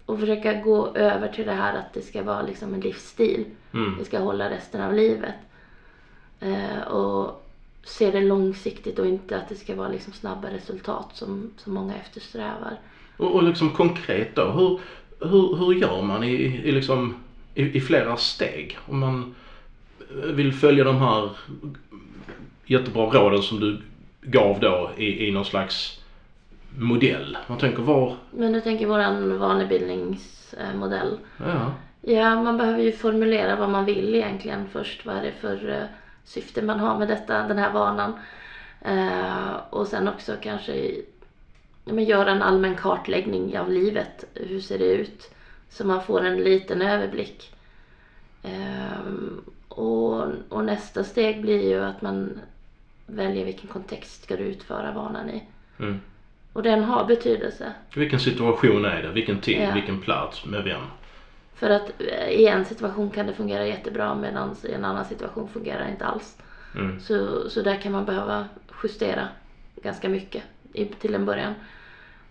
och 0.06 0.20
försöka 0.20 0.54
gå 0.54 0.96
över 0.96 1.28
till 1.28 1.46
det 1.46 1.54
här 1.54 1.78
att 1.78 1.94
det 1.94 2.02
ska 2.02 2.24
vara 2.24 2.42
liksom 2.42 2.74
en 2.74 2.80
livsstil. 2.80 3.46
Mm. 3.74 3.96
Det 4.00 4.06
ska 4.06 4.20
hålla 4.20 4.50
resten 4.50 4.82
av 4.82 4.94
livet. 4.94 5.36
Eh, 6.40 6.82
och 6.88 7.41
se 7.84 8.12
det 8.12 8.22
långsiktigt 8.22 9.00
och 9.00 9.06
inte 9.06 9.38
att 9.38 9.50
det 9.50 9.56
ska 9.56 9.76
vara 9.76 9.90
liksom 9.90 10.14
snabba 10.14 10.50
resultat 10.50 11.10
som, 11.14 11.52
som 11.58 11.74
många 11.74 11.96
eftersträvar. 11.96 12.80
Och, 13.18 13.36
och 13.36 13.44
liksom 13.44 13.70
konkret 13.70 14.36
då, 14.36 14.52
hur, 14.52 14.80
hur, 15.30 15.56
hur 15.56 15.74
gör 15.74 16.02
man 16.02 16.24
i, 16.24 16.34
i, 16.64 16.72
liksom, 16.72 17.16
i, 17.56 17.78
i 17.78 17.82
flera 17.82 18.18
steg? 18.18 18.78
Om 18.86 19.00
man 19.00 19.36
vill 20.34 20.54
följa 20.54 20.84
de 20.84 20.98
här 20.98 21.30
jättebra 22.66 23.06
råden 23.06 23.42
som 23.42 23.60
du 23.60 23.82
gav 24.22 24.60
då 24.60 24.92
i, 24.98 25.28
i 25.28 25.32
någon 25.32 25.46
slags 25.46 26.02
modell. 26.78 27.38
Man 27.48 27.58
tänker 27.58 27.82
var, 27.82 28.16
Men 28.32 28.54
du 28.54 28.62
tänker 28.62 28.88
våran 28.88 29.40
vanebildningsmodell. 29.40 31.18
ja, 31.38 31.74
Ja, 32.02 32.44
man 32.44 32.58
behöver 32.58 32.84
ju 32.84 32.92
formulera 32.92 33.56
vad 33.56 33.70
man 33.70 33.86
vill 33.86 34.16
egentligen 34.16 34.68
först. 34.72 35.06
Vad 35.06 35.16
är 35.16 35.22
det 35.22 35.32
för 35.32 35.70
eh, 35.70 35.84
syfte 36.24 36.62
man 36.62 36.80
har 36.80 37.00
med 37.00 37.08
detta, 37.08 37.48
den 37.48 37.58
här 37.58 37.74
vanan. 37.74 38.14
Eh, 38.82 39.56
och 39.70 39.88
sen 39.88 40.08
också 40.08 40.36
kanske 40.42 40.92
ja, 41.86 41.94
men 41.94 42.04
göra 42.04 42.32
en 42.32 42.42
allmän 42.42 42.76
kartläggning 42.76 43.60
av 43.60 43.72
livet. 43.72 44.26
Hur 44.34 44.60
ser 44.60 44.80
det 44.80 44.94
ut? 44.94 45.32
Så 45.70 45.88
man 45.88 46.04
får 46.04 46.26
en 46.26 46.38
liten 46.38 46.82
överblick. 46.82 47.54
Ehm, 48.44 49.42
och, 49.68 50.28
och 50.50 50.66
nästa 50.66 51.04
steg 51.04 51.42
blir 51.42 51.70
ju 51.70 51.84
att 51.84 52.02
man 52.02 52.40
väljer 53.06 53.46
vilken 53.46 53.68
kontext 53.68 54.24
ska 54.24 54.36
du 54.36 54.44
utföra 54.44 54.92
vanan 54.92 55.30
i. 55.30 55.44
Mm. 55.80 56.00
Och 56.54 56.64
den 56.64 56.84
har 56.84 57.06
betydelse. 57.06 57.74
Vilken 57.96 58.20
situation 58.20 58.86
är 58.86 59.04
det? 59.04 59.10
Vilken 59.10 59.40
tid? 59.40 59.62
Ja. 59.62 59.74
Vilken 59.74 60.02
plats? 60.02 60.46
Med 60.46 60.64
vem? 60.64 60.82
För 61.62 61.70
att 61.70 61.92
eh, 62.00 62.30
i 62.30 62.48
en 62.48 62.66
situation 62.66 63.10
kan 63.10 63.28
det 63.28 63.34
fungera 63.34 63.68
jättebra 63.68 64.16
medan 64.16 64.56
i 64.70 64.72
en 64.72 64.86
annan 64.86 65.06
situation 65.06 65.50
fungerar 65.54 65.84
det 65.86 65.92
inte 65.92 66.06
alls. 66.06 66.38
Mm. 66.76 67.00
Så, 67.00 67.50
så 67.50 67.62
där 67.62 67.76
kan 67.76 67.92
man 67.92 68.06
behöva 68.06 68.46
justera 68.84 69.28
ganska 69.84 70.10
mycket 70.10 70.44
i, 70.74 70.86
till 70.86 71.16
en 71.16 71.26
början. 71.26 71.54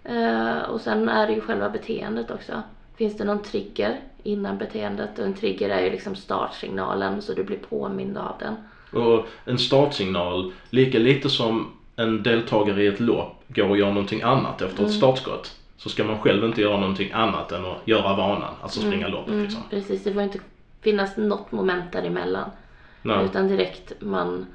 Eh, 0.05 0.59
och 0.59 0.81
sen 0.81 1.09
är 1.09 1.27
det 1.27 1.33
ju 1.33 1.41
själva 1.41 1.71
beteendet 1.71 2.31
också. 2.31 2.63
Finns 2.97 3.17
det 3.17 3.25
någon 3.25 3.43
trigger 3.43 4.01
innan 4.23 4.59
beteendet? 4.59 5.19
Och 5.19 5.25
en 5.25 5.35
trigger 5.35 5.69
är 5.69 5.85
ju 5.85 5.91
liksom 5.91 6.17
startsignalen 6.17 7.23
så 7.23 7.33
du 7.33 7.45
blir 7.45 7.59
påmind 7.59 8.19
av 8.19 8.35
den. 8.39 8.57
Och 9.03 9.27
en 9.45 9.59
startsignal, 9.59 10.53
lika 10.71 10.99
lite 10.99 11.31
som 11.31 11.73
en 11.97 12.23
deltagare 12.23 12.83
i 12.83 12.87
ett 12.87 13.01
lopp 13.01 13.45
går 13.49 13.69
och 13.69 13.79
gör 13.79 13.89
någonting 13.89 14.23
annat 14.23 14.63
efter 14.63 14.85
ett 14.85 14.93
startskott. 14.93 15.60
Så 15.81 15.89
ska 15.89 16.05
man 16.05 16.19
själv 16.19 16.45
inte 16.45 16.61
göra 16.61 16.81
någonting 16.81 17.13
annat 17.13 17.53
än 17.53 17.65
att 17.65 17.79
göra 17.85 18.17
vanan, 18.17 18.55
alltså 18.63 18.81
springa 18.81 19.09
loppet 19.09 19.33
Mm, 19.33 19.45
liksom. 19.45 19.63
precis, 19.71 20.05
det 20.05 20.13
får 20.13 20.23
inte 20.23 20.39
finnas 20.81 21.17
något 21.17 21.53
moment 21.53 21.93
däremellan. 21.93 22.51
Nej. 23.03 23.25
Utan 23.25 23.49
direkt 23.49 23.93
man 24.01 24.47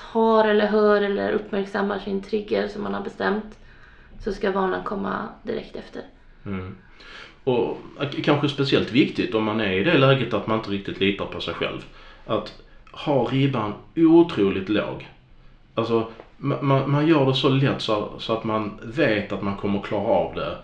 har 0.00 0.48
eller 0.48 0.66
hör 0.66 1.02
eller 1.02 1.32
uppmärksammar 1.32 1.98
sin 1.98 2.22
trigger 2.22 2.68
som 2.68 2.82
man 2.82 2.94
har 2.94 3.00
bestämt 3.00 3.58
så 4.20 4.32
ska 4.32 4.50
vanan 4.50 4.84
komma 4.84 5.28
direkt 5.42 5.76
efter. 5.76 6.02
Mm. 6.46 6.76
Och 7.44 7.78
kanske 8.24 8.48
speciellt 8.48 8.92
viktigt 8.92 9.34
om 9.34 9.44
man 9.44 9.60
är 9.60 9.72
i 9.72 9.84
det 9.84 9.98
läget 9.98 10.34
att 10.34 10.46
man 10.46 10.58
inte 10.58 10.70
riktigt 10.70 11.00
litar 11.00 11.26
på 11.26 11.40
sig 11.40 11.54
själv. 11.54 11.80
Att 12.26 12.62
ha 12.92 13.24
ribban 13.24 13.72
otroligt 13.96 14.68
låg. 14.68 15.08
Alltså 15.74 16.06
man, 16.42 16.90
man 16.90 17.06
gör 17.06 17.26
det 17.26 17.34
så 17.34 17.48
lätt 17.48 17.82
så, 17.82 18.12
så 18.18 18.32
att 18.32 18.44
man 18.44 18.78
vet 18.82 19.32
att 19.32 19.42
man 19.42 19.56
kommer 19.56 19.80
klara 19.80 20.08
av 20.08 20.34
det 20.34 20.56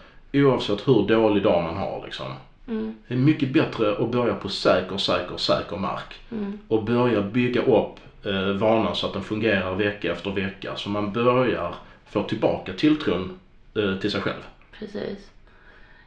oavsett 0.42 0.88
hur 0.88 1.06
dålig 1.08 1.42
dag 1.42 1.62
man 1.62 1.76
har 1.76 2.02
liksom. 2.04 2.26
Mm, 2.68 2.94
Det 3.08 3.14
är 3.14 3.18
mycket 3.18 3.52
bättre 3.52 3.92
att 3.92 4.10
börja 4.10 4.34
på 4.34 4.48
säker, 4.48 4.96
säker, 4.96 5.36
säker 5.36 5.76
mark. 5.76 6.14
mm, 6.30 6.58
Och 6.68 6.82
börja 6.82 7.22
bygga 7.22 7.62
upp 7.62 7.96
eh, 8.24 8.52
vanan 8.52 8.96
så 8.96 9.06
att 9.06 9.12
den 9.12 9.22
fungerar 9.22 9.74
vecka 9.74 10.12
efter 10.12 10.30
vecka. 10.30 10.76
Så 10.76 10.90
man 10.90 11.12
börjar 11.12 11.74
få 12.06 12.22
tillbaka 12.22 12.72
tilltron 12.72 13.38
eh, 13.76 13.94
till 13.96 14.10
sig 14.10 14.20
själv. 14.20 14.42
precis. 14.78 15.30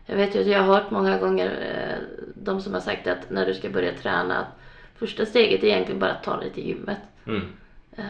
Jag 0.06 0.16
vet 0.16 0.36
ju 0.36 0.42
att 0.42 0.48
jag 0.48 0.60
har 0.64 0.74
hört 0.74 0.92
många 0.92 1.18
gånger 1.18 1.48
eh, 1.50 2.04
de 2.36 2.62
som 2.62 2.74
har 2.74 2.82
sagt 2.82 3.08
att 3.08 3.30
när 3.30 3.46
du 3.46 3.54
ska 3.54 3.70
börja 3.70 3.92
träna 3.94 4.38
att 4.38 4.48
första 5.00 5.26
steget 5.26 5.64
är 5.64 5.68
egentligen 5.68 6.00
bara 6.00 6.12
att 6.12 6.24
ta 6.24 6.38
dig 6.38 6.50
till 6.50 6.68
gymmet. 6.68 6.98
Mm. 7.28 7.42
Eh, 7.98 8.04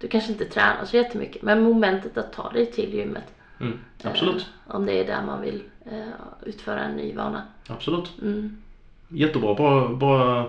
du 0.00 0.08
kanske 0.08 0.32
inte 0.32 0.44
tränar 0.44 0.84
så 0.84 0.96
jättemycket 0.96 1.42
men 1.42 1.62
momentet 1.62 2.18
att 2.18 2.32
ta 2.32 2.50
dig 2.50 2.66
till 2.72 2.94
gymmet. 2.94 3.24
Mm. 3.60 3.78
Absolut. 4.02 4.46
Eh, 4.68 4.74
om 4.76 4.86
det 4.86 4.92
är 4.92 5.06
där 5.06 5.22
man 5.26 5.40
vill 5.40 5.62
eh, 5.84 6.08
utföra 6.46 6.80
en 6.80 6.96
ny 6.96 7.14
vana. 7.14 7.42
Absolut. 7.68 8.12
Mm. 8.22 8.56
Jättebra. 9.08 9.54
Bara, 9.54 9.88
bara, 9.88 10.44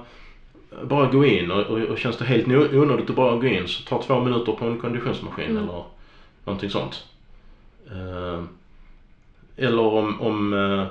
bara 0.84 1.12
gå 1.12 1.26
in 1.26 1.52
och, 1.52 1.62
och, 1.62 1.80
och 1.80 1.98
känns 1.98 2.18
det 2.18 2.26
helt 2.26 2.48
onödigt 2.74 3.10
att 3.10 3.16
bara 3.16 3.38
gå 3.38 3.48
in 3.48 3.68
så 3.68 3.84
ta 3.84 4.02
två 4.02 4.20
minuter 4.20 4.52
på 4.52 4.66
en 4.66 4.80
konditionsmaskin 4.80 5.50
Mm. 5.52 5.64
eller 5.64 5.84
någonting 6.46 6.70
sånt. 6.70 7.04
Eh, 7.92 8.44
eller 9.56 9.82
om, 9.82 10.22
om 10.22 10.54
eh, 10.54 10.86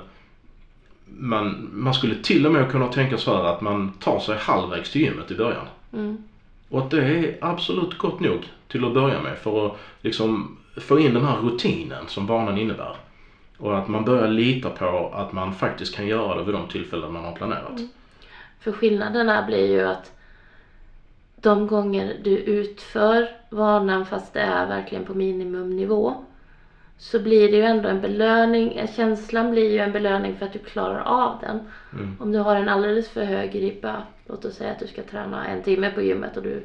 man, 1.05 1.69
man 1.73 1.93
skulle 1.93 2.15
till 2.15 2.45
och 2.45 2.53
med 2.53 2.71
kunna 2.71 2.87
tänka 2.87 3.17
så 3.17 3.35
här 3.37 3.43
att 3.43 3.61
man 3.61 3.91
tar 3.91 4.19
sig 4.19 4.37
halvvägs 4.37 4.91
till 4.91 5.01
gymmet 5.01 5.31
i 5.31 5.35
början. 5.35 5.67
Mm. 5.93 6.23
Och 6.69 6.79
att 6.79 6.91
det 6.91 7.03
är 7.03 7.37
absolut 7.41 7.97
gott 7.97 8.19
nog 8.19 8.47
till 8.67 8.85
att 8.85 8.93
börja 8.93 9.21
med 9.21 9.37
för 9.37 9.65
att 9.65 9.77
liksom 10.01 10.57
få 10.77 10.99
in 10.99 11.13
den 11.13 11.25
här 11.25 11.37
rutinen 11.37 12.07
som 12.07 12.25
vanan 12.25 12.57
innebär. 12.57 12.95
Och 13.57 13.77
att 13.77 13.87
man 13.87 14.05
börjar 14.05 14.27
lita 14.27 14.69
på 14.69 15.11
att 15.13 15.31
man 15.31 15.53
faktiskt 15.53 15.95
kan 15.95 16.07
göra 16.07 16.35
det 16.35 16.43
vid 16.43 16.53
de 16.53 16.67
tillfällen 16.67 17.13
man 17.13 17.25
har 17.25 17.33
planerat. 17.33 17.81
För 18.59 18.71
skillnaderna 18.71 19.45
blir 19.45 19.71
ju 19.71 19.81
att 19.81 20.11
de 21.35 21.67
gånger 21.67 22.17
du 22.23 22.37
utför 22.37 23.29
vanan 23.49 24.05
fast 24.05 24.33
det 24.33 24.39
är 24.39 24.67
verkligen 24.67 25.05
på 25.05 25.13
minimumnivå 25.13 26.25
så 26.97 27.19
blir 27.19 27.51
det 27.51 27.57
ju 27.57 27.63
ändå 27.63 27.89
en 27.89 28.01
belöning. 28.01 28.87
Känslan 28.95 29.51
blir 29.51 29.71
ju 29.71 29.79
en 29.79 29.91
belöning 29.91 30.35
för 30.35 30.45
att 30.45 30.53
du 30.53 30.59
klarar 30.59 30.99
av 30.99 31.39
den. 31.41 31.59
Mm. 31.93 32.17
Om 32.19 32.31
du 32.31 32.39
har 32.39 32.55
en 32.55 32.69
alldeles 32.69 33.09
för 33.09 33.23
hög 33.23 33.55
ribba, 33.55 34.03
låt 34.29 34.45
oss 34.45 34.55
säga 34.55 34.71
att 34.71 34.79
du 34.79 34.87
ska 34.87 35.03
träna 35.03 35.47
en 35.47 35.63
timme 35.63 35.91
på 35.91 36.01
gymmet 36.01 36.37
och 36.37 36.43
du 36.43 36.63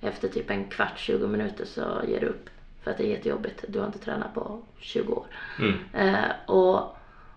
efter 0.00 0.28
typ 0.28 0.50
en 0.50 0.64
kvart, 0.64 0.98
20 0.98 1.26
minuter 1.26 1.64
så 1.64 2.00
ger 2.08 2.20
du 2.20 2.26
upp. 2.26 2.50
För 2.82 2.90
att 2.90 2.98
det 2.98 3.04
är 3.04 3.10
jättejobbigt. 3.10 3.64
Du 3.68 3.78
har 3.78 3.86
inte 3.86 3.98
tränat 3.98 4.34
på 4.34 4.62
20 4.78 5.12
år. 5.12 5.26
Mm. 5.58 5.74
Eh, 5.92 6.30
och, 6.46 6.96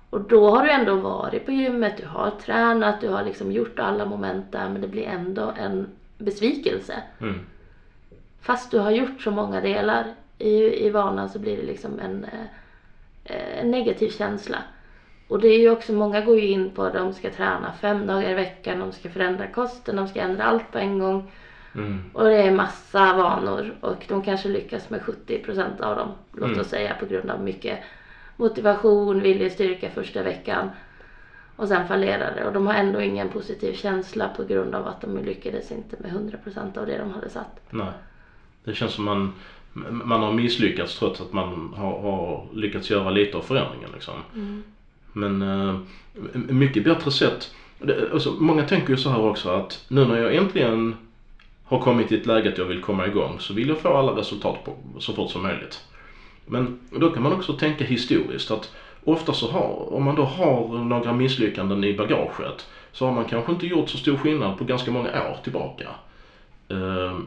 och 0.09 0.21
då 0.21 0.49
har 0.49 0.63
du 0.63 0.71
ändå 0.71 0.95
varit 0.95 1.45
på 1.45 1.51
gymmet, 1.51 1.97
du 1.97 2.05
har 2.05 2.31
tränat, 2.31 3.01
du 3.01 3.09
har 3.09 3.23
liksom 3.23 3.51
gjort 3.51 3.79
alla 3.79 4.05
moment 4.05 4.51
där 4.51 4.69
men 4.69 4.81
det 4.81 4.87
blir 4.87 5.03
ändå 5.03 5.53
en 5.57 5.87
besvikelse. 6.17 7.03
Mm. 7.21 7.39
Fast 8.41 8.71
du 8.71 8.79
har 8.79 8.91
gjort 8.91 9.21
så 9.21 9.31
många 9.31 9.61
delar 9.61 10.05
i, 10.37 10.85
i 10.85 10.89
vanan 10.89 11.29
så 11.29 11.39
blir 11.39 11.57
det 11.57 11.63
liksom 11.63 11.99
en, 11.99 12.25
eh, 13.23 13.59
en 13.59 13.71
negativ 13.71 14.09
känsla. 14.09 14.57
Och 15.29 15.39
det 15.39 15.47
är 15.47 15.59
ju 15.59 15.69
också, 15.69 15.93
många 15.93 16.21
går 16.21 16.39
ju 16.39 16.47
in 16.47 16.71
på 16.71 16.83
att 16.83 16.93
de 16.93 17.13
ska 17.13 17.29
träna 17.29 17.73
fem 17.81 18.07
dagar 18.07 18.29
i 18.29 18.33
veckan, 18.33 18.79
de 18.79 18.91
ska 18.91 19.09
förändra 19.09 19.47
kosten, 19.47 19.95
de 19.95 20.07
ska 20.07 20.19
ändra 20.19 20.43
allt 20.43 20.71
på 20.71 20.77
en 20.77 20.99
gång. 20.99 21.31
Mm. 21.75 22.03
Och 22.13 22.23
det 22.23 22.35
är 22.35 22.51
massa 22.51 23.13
vanor 23.17 23.75
och 23.81 24.05
de 24.07 24.21
kanske 24.21 24.49
lyckas 24.49 24.89
med 24.89 25.01
70% 25.01 25.81
av 25.81 25.95
dem. 25.95 26.09
Låt 26.33 26.47
Mm. 26.47 26.59
oss 26.59 26.67
säga 26.67 26.95
på 26.99 27.05
grund 27.05 27.29
av 27.31 27.43
mycket 27.43 27.79
motivation, 28.35 29.19
viljestyrka 29.21 29.89
första 29.89 30.23
veckan. 30.23 30.69
Och 31.55 31.67
sen 31.67 31.87
fallerar 31.87 32.35
det 32.35 32.45
och 32.47 32.53
de 32.53 32.67
har 32.67 32.73
ändå 32.73 33.01
ingen 33.01 33.29
positiv 33.29 33.73
känsla 33.73 34.29
på 34.37 34.43
grund 34.43 34.75
av 34.75 34.87
att 34.87 35.01
de 35.01 35.17
lyckades 35.17 35.71
inte 35.71 35.95
med 35.99 36.11
100% 36.11 36.77
av 36.77 36.85
det 36.85 36.97
de 36.97 37.11
hade 37.11 37.29
satt. 37.29 37.59
Nej. 37.69 37.91
Det 38.63 38.73
känns 38.73 38.91
som 38.93 39.05
man, 39.05 39.33
man 40.03 40.21
har 40.23 40.33
misslyckats 40.33 40.99
trots 40.99 41.21
att 41.21 41.33
man 41.33 41.73
har, 41.77 41.99
har 41.99 42.45
lyckats 42.53 42.89
göra 42.89 43.09
lite 43.09 43.37
av 43.37 43.41
förändringen 43.41 43.89
liksom. 43.93 44.13
Men 45.13 45.41
eh, 45.41 45.75
mycket 46.33 46.83
bättre 46.83 47.11
sätt. 47.11 47.51
Det, 47.79 48.13
alltså, 48.13 48.31
många 48.39 48.63
tänker 48.63 48.89
ju 48.89 48.97
så 48.97 49.09
här 49.09 49.19
också 49.19 49.49
att 49.49 49.85
nu 49.87 50.05
när 50.05 50.17
jag 50.17 50.35
äntligen 50.35 50.95
har 51.65 51.79
kommit 51.79 52.07
till 52.07 52.19
ett 52.19 52.25
läge 52.25 52.51
att 52.51 52.57
jag 52.57 52.65
vill 52.65 52.81
komma 52.81 53.07
igång 53.07 53.39
så 53.39 53.53
vill 53.53 53.69
jag 53.69 53.77
få 53.77 53.97
alla 53.97 54.11
resultat 54.11 54.63
på, 54.65 54.73
så 54.99 55.13
fort 55.13 55.31
som 55.31 55.41
möjligt. 55.41 55.81
Men 56.45 56.79
då 56.91 57.09
kan 57.09 57.23
man 57.23 57.33
också 57.33 57.53
tänka 57.53 57.85
historiskt 57.85 58.51
att 58.51 58.71
ofta 59.03 59.33
så 59.33 59.51
har, 59.51 59.93
om 59.93 60.03
man 60.03 60.15
då 60.15 60.23
har 60.23 60.83
några 60.83 61.13
misslyckanden 61.13 61.83
i 61.83 61.93
bagaget 61.93 62.67
så 62.91 63.05
har 63.05 63.11
man 63.11 63.25
kanske 63.25 63.51
inte 63.51 63.67
gjort 63.67 63.89
så 63.89 63.97
stor 63.97 64.17
skillnad 64.17 64.57
på 64.57 64.63
ganska 64.63 64.91
många 64.91 65.09
år 65.09 65.37
tillbaka. 65.43 65.87
Eh, 66.69 67.17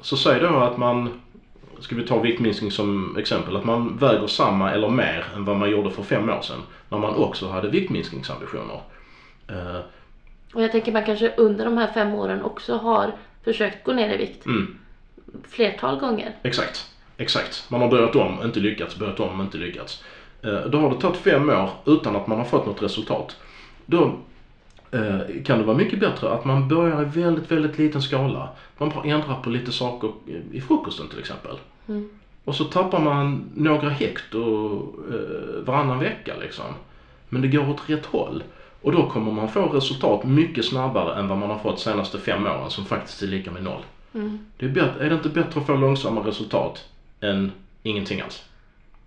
så 0.00 0.16
säg 0.16 0.40
då 0.40 0.56
att 0.56 0.76
man, 0.76 1.20
ska 1.80 1.96
vi 1.96 2.02
ta 2.06 2.18
viktminskning 2.18 2.70
som 2.70 3.16
exempel, 3.18 3.56
att 3.56 3.64
man 3.64 3.96
väger 3.96 4.26
samma 4.26 4.72
eller 4.72 4.88
mer 4.88 5.24
än 5.36 5.44
vad 5.44 5.56
man 5.56 5.70
gjorde 5.70 5.90
för 5.90 6.02
fem 6.02 6.28
år 6.28 6.40
sedan 6.42 6.60
när 6.88 6.98
man 6.98 7.14
också 7.14 7.48
hade 7.48 7.68
viktminskningsambitioner. 7.68 8.80
Eh, 9.48 9.78
Och 10.54 10.62
jag 10.62 10.72
tänker 10.72 10.92
man 10.92 11.04
kanske 11.04 11.32
under 11.36 11.64
de 11.64 11.76
här 11.78 11.92
fem 11.92 12.14
åren 12.14 12.42
också 12.42 12.76
har 12.76 13.12
försökt 13.44 13.84
gå 13.84 13.92
ner 13.92 14.14
i 14.14 14.16
vikt 14.16 14.46
Mm, 14.46 14.78
flertal 15.48 15.98
gånger. 16.00 16.32
exakt, 16.42 16.86
exakt. 17.16 17.64
Man 17.68 17.80
har 17.80 17.88
börjat 17.88 18.16
om, 18.16 18.38
inte 18.44 18.60
lyckats, 18.60 18.96
börjat 18.96 19.20
om, 19.20 19.40
inte 19.40 19.58
lyckats. 19.58 20.04
Eh, 20.42 20.60
Då 20.60 20.78
har 20.78 20.90
det 20.90 21.00
tagit 21.00 21.16
fem 21.16 21.48
år 21.50 21.70
utan 21.86 22.16
att 22.16 22.26
man 22.26 22.38
har 22.38 22.44
fått 22.44 22.66
något 22.66 22.82
resultat. 22.82 23.36
Då 23.86 24.18
kan 25.44 25.58
det 25.58 25.64
vara 25.64 25.76
mycket 25.76 26.00
bättre 26.00 26.30
att 26.30 26.44
man 26.44 26.68
börjar 26.68 27.02
i 27.02 27.04
väldigt, 27.04 27.50
väldigt 27.50 27.78
liten 27.78 28.02
skala. 28.02 28.48
Man 28.78 28.88
bara 28.88 29.04
ändrar 29.04 29.42
på 29.42 29.50
lite 29.50 29.72
saker 29.72 30.12
i 30.52 30.60
frukosten 30.60 31.08
till 31.08 31.18
exempel. 31.18 31.56
Mm. 31.88 32.08
Och 32.44 32.54
så 32.54 32.64
tappar 32.64 33.00
man 33.00 33.50
några 33.54 33.88
hekto 33.88 34.38
eh, 35.12 35.64
varannan 35.64 35.98
vecka 35.98 36.32
liksom. 36.40 36.64
Men 37.28 37.42
det 37.42 37.48
går 37.48 37.70
åt 37.70 37.90
rätt 37.90 38.06
håll. 38.06 38.42
Och 38.82 38.92
då 38.92 39.10
kommer 39.10 39.32
man 39.32 39.48
få 39.48 39.66
resultat 39.66 40.24
mycket 40.24 40.64
snabbare 40.64 41.20
än 41.20 41.28
vad 41.28 41.38
man 41.38 41.50
har 41.50 41.58
fått 41.58 41.80
senaste 41.80 42.18
fem 42.18 42.46
åren 42.46 42.70
som 42.70 42.84
faktiskt 42.84 43.22
är 43.22 43.26
lika 43.26 43.50
med 43.50 43.62
noll. 43.62 43.82
Mm. 44.14 44.38
Det 44.56 44.66
är, 44.66 44.70
bättre, 44.70 45.04
är 45.04 45.10
det 45.10 45.14
inte 45.14 45.28
bättre 45.28 45.60
att 45.60 45.66
få 45.66 45.76
långsamma 45.76 46.20
resultat 46.20 46.84
än 47.20 47.52
ingenting 47.82 48.20
alls? 48.20 48.42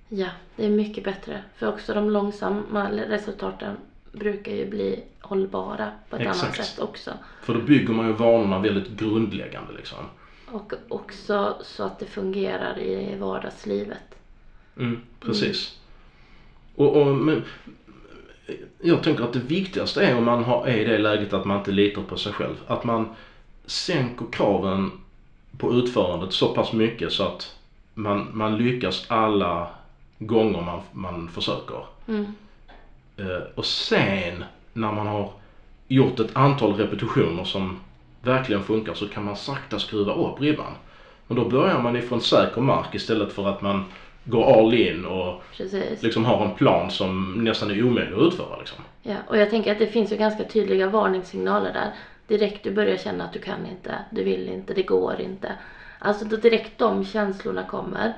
Ja, 0.09 0.27
det 0.55 0.65
är 0.65 0.69
mycket 0.69 1.03
bättre. 1.03 1.43
För 1.55 1.67
också 1.67 1.93
de 1.93 2.09
långsamma 2.09 2.89
resultaten 2.91 3.75
brukar 4.11 4.51
ju 4.51 4.69
bli 4.69 5.03
hållbara 5.21 5.91
på 6.09 6.15
ett 6.15 6.21
annat 6.21 6.49
Exakt. 6.49 6.65
sätt 6.65 6.79
också. 6.79 7.11
För 7.43 7.53
då 7.53 7.59
bygger 7.61 7.93
man 7.93 8.07
ju 8.07 8.13
vanorna 8.13 8.59
väldigt 8.59 8.89
grundläggande 8.89 9.73
liksom. 9.77 9.97
Och 10.45 10.73
också 10.89 11.57
så 11.61 11.83
att 11.83 11.99
det 11.99 12.05
fungerar 12.05 12.79
i 12.79 13.15
vardagslivet. 13.19 14.15
Mm, 14.77 15.01
precis. 15.19 15.77
Och, 16.75 16.95
och, 16.95 17.15
men, 17.15 17.43
jag 18.81 19.03
tänker 19.03 19.23
att 19.23 19.33
det 19.33 19.39
viktigaste 19.39 20.05
är 20.05 20.17
om 20.17 20.23
man 20.23 20.43
har, 20.43 20.67
är 20.67 20.77
i 20.77 20.83
det 20.83 20.97
läget 20.97 21.33
att 21.33 21.45
man 21.45 21.57
inte 21.57 21.71
litar 21.71 22.01
på 22.01 22.17
sig 22.17 22.33
själv. 22.33 22.55
Att 22.67 22.83
man 22.83 23.15
sänker 23.65 24.25
kraven 24.31 24.91
på 25.57 25.73
utförandet 25.73 26.33
så 26.33 26.47
pass 26.53 26.73
mycket 26.73 27.11
så 27.11 27.23
att 27.23 27.55
man, 27.93 28.27
man 28.33 28.57
lyckas 28.57 29.05
alla 29.07 29.67
gånger 30.19 30.61
man, 30.61 30.81
man 30.91 31.29
försöker. 31.29 31.85
Mm. 32.07 32.35
Eh, 33.21 33.41
och 33.55 33.65
sen 33.65 34.43
när 34.73 34.91
man 34.91 35.07
har 35.07 35.29
gjort 35.87 36.19
ett 36.19 36.35
antal 36.37 36.73
repetitioner 36.73 37.43
som 37.43 37.79
verkligen 38.21 38.63
funkar 38.63 38.93
så 38.93 39.07
kan 39.07 39.25
man 39.25 39.35
sakta 39.35 39.79
skruva 39.79 40.13
upp 40.13 40.41
ribban. 40.41 40.73
Men 41.27 41.37
då 41.37 41.49
börjar 41.49 41.81
man 41.81 41.95
ifrån 41.95 42.21
säker 42.21 42.61
mark 42.61 42.95
istället 42.95 43.33
för 43.33 43.47
att 43.47 43.61
man 43.61 43.83
går 44.23 44.59
all 44.59 44.73
in 44.73 45.05
och 45.05 45.43
Precis. 45.57 46.03
liksom 46.03 46.25
har 46.25 46.45
en 46.45 46.55
plan 46.55 46.91
som 46.91 47.43
nästan 47.43 47.71
är 47.71 47.83
omöjlig 47.83 48.13
att 48.15 48.33
utföra 48.33 48.59
liksom. 48.59 48.77
Ja, 49.03 49.15
och 49.27 49.37
jag 49.37 49.49
tänker 49.49 49.71
att 49.71 49.79
det 49.79 49.87
finns 49.87 50.11
ju 50.11 50.15
ganska 50.17 50.43
tydliga 50.43 50.87
varningssignaler 50.87 51.73
där. 51.73 51.91
Direkt 52.27 52.63
du 52.63 52.71
börjar 52.71 52.97
känna 52.97 53.23
att 53.23 53.33
du 53.33 53.39
kan 53.39 53.65
inte, 53.65 53.95
du 54.09 54.23
vill 54.23 54.49
inte, 54.49 54.73
det 54.73 54.83
går 54.83 55.21
inte. 55.21 55.55
Alltså 55.99 56.25
direkt 56.25 56.77
de 56.77 57.05
känslorna 57.05 57.63
kommer, 57.63 58.13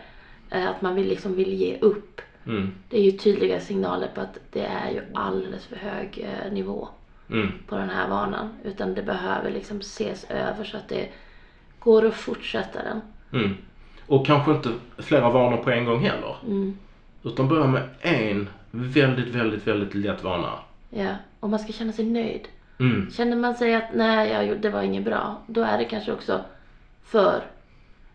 eh, 0.49 0.67
att 0.67 0.81
man 0.81 0.95
vill 0.95 1.07
liksom 1.07 1.35
vill 1.35 1.53
ge 1.53 1.77
upp. 1.81 2.21
Mm. 2.45 2.71
Det 2.89 2.97
är 2.97 3.03
ju 3.03 3.11
tydliga 3.11 3.59
signaler 3.59 4.07
på 4.15 4.21
att 4.21 4.37
det 4.51 4.65
är 4.65 4.91
ju 4.91 5.01
alldeles 5.13 5.65
för 5.65 5.75
hög 5.75 6.27
eh, 6.29 6.53
nivå 6.53 6.87
Mm. 7.29 7.51
på 7.67 7.75
den 7.75 7.89
här 7.89 8.09
vanan. 8.09 8.49
Utan 8.63 8.93
det 8.93 9.03
behöver 9.03 9.51
liksom 9.51 9.79
ses 9.79 10.23
över 10.29 10.63
så 10.63 10.77
att 10.77 10.89
det 10.89 11.09
går 11.79 12.05
att 12.05 12.13
fortsätta 12.13 12.79
den. 12.83 13.01
Mm. 13.41 13.57
Och 14.07 14.25
kanske 14.25 14.51
inte 14.51 14.69
flera 14.97 15.29
vanor 15.29 15.57
på 15.57 15.69
en 15.71 15.85
gång 15.85 15.99
heller. 15.99 16.35
Mm. 16.47 16.77
Utan 17.23 17.47
börja 17.47 17.67
med 17.67 17.89
en 18.01 18.49
väldigt, 18.71 19.27
väldigt, 19.35 19.67
väldigt 19.67 19.93
lätt 19.93 20.23
vana. 20.23 20.59
Ja, 20.89 21.15
och 21.39 21.49
man 21.49 21.59
ska 21.59 21.73
känna 21.73 21.91
sig 21.91 22.05
nöjd. 22.05 22.47
Mm. 22.79 23.11
Känner 23.11 23.35
man 23.35 23.55
sig 23.55 23.75
att 23.75 23.93
nej, 23.93 24.29
jag 24.29 24.61
det 24.61 24.69
var 24.69 24.81
inget 24.81 25.05
bra, 25.05 25.41
då 25.47 25.61
är 25.61 25.77
det 25.77 25.85
kanske 25.85 26.11
också 26.13 26.41
för 27.03 27.43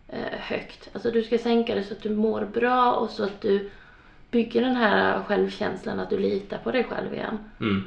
eh, 0.07 0.39
högt. 0.39 0.89
Alltså 0.93 1.11
du 1.11 1.23
ska 1.23 1.37
sänka 1.37 1.75
det 1.75 1.83
så 1.83 1.93
att 1.93 2.01
du 2.03 2.09
mår 2.09 2.45
bra 2.53 2.93
och 2.93 3.09
så 3.09 3.23
att 3.23 3.41
du 3.41 3.69
bygger 4.31 4.61
den 4.61 4.75
här 4.75 5.23
självkänslan 5.23 5.99
att 5.99 6.09
du 6.09 6.17
litar 6.19 6.57
på 6.57 6.71
dig 6.71 6.83
själv 6.83 7.13
igen. 7.13 7.37
Mm. 7.59 7.83